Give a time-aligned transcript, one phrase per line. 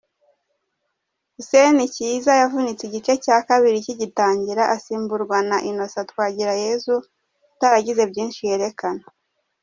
[1.35, 6.95] Hussein Kiiza yavunitse igice cya kabiri kigitangira asimburwa na Innocent Twagirayezu
[7.53, 9.03] utaragize byinshi yerekana.